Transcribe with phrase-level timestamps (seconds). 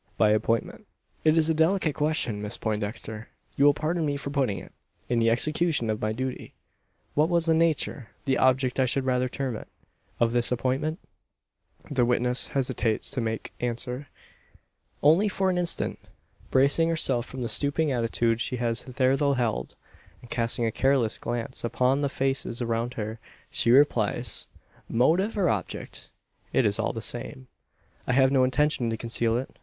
[0.17, 0.87] "By appointment."
[1.23, 4.71] "It is a delicate question, Miss Poindexter; you will pardon me for putting it
[5.09, 6.55] in the execution of my duty:
[7.13, 9.67] What was the nature the object I should rather term it
[10.19, 10.97] of this appointment?"
[11.91, 14.07] The witness hesitates to make answer.
[15.03, 15.99] Only for an instant.
[16.49, 19.75] Braising herself from the stooping attitude she has hitherto held,
[20.19, 23.19] and casting a careless glance upon the faces around her,
[23.51, 24.47] she replies
[24.89, 26.09] "Motive, or object,
[26.53, 27.47] it is all the same.
[28.07, 29.55] I have no intention to conceal it.